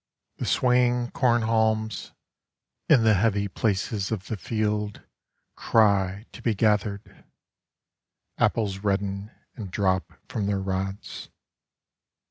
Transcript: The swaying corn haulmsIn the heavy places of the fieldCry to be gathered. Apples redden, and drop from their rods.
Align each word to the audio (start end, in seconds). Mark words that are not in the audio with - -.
The 0.37 0.47
swaying 0.47 1.11
corn 1.11 1.43
haulmsIn 1.43 2.13
the 2.87 3.13
heavy 3.13 3.47
places 3.47 4.11
of 4.11 4.29
the 4.29 4.35
fieldCry 4.35 6.25
to 6.31 6.41
be 6.41 6.55
gathered. 6.55 7.23
Apples 8.39 8.79
redden, 8.79 9.29
and 9.53 9.69
drop 9.69 10.13
from 10.27 10.47
their 10.47 10.59
rods. 10.59 11.29